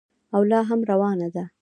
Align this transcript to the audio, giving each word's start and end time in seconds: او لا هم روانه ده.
او 0.35 0.41
لا 0.49 0.59
هم 0.69 0.79
روانه 0.91 1.27
ده. 1.35 1.45